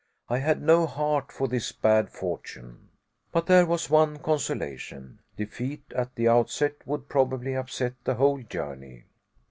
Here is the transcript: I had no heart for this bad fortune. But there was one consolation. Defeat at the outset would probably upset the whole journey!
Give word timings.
I 0.29 0.39
had 0.39 0.63
no 0.63 0.87
heart 0.87 1.31
for 1.31 1.47
this 1.47 1.71
bad 1.71 2.09
fortune. 2.09 2.89
But 3.31 3.45
there 3.45 3.67
was 3.67 3.87
one 3.87 4.17
consolation. 4.17 5.19
Defeat 5.37 5.83
at 5.95 6.15
the 6.15 6.27
outset 6.27 6.73
would 6.87 7.07
probably 7.07 7.53
upset 7.55 7.93
the 8.03 8.15
whole 8.15 8.41
journey! 8.41 9.03